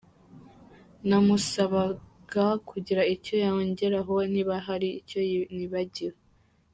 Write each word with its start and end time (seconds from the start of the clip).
Namusabaga 1.07 2.45
kugira 2.69 3.01
icyo 3.15 3.35
yongeraho 3.45 4.15
niba 4.33 4.55
hari 4.67 4.87
icyo 4.99 5.19
nibagiwe. 5.55 6.17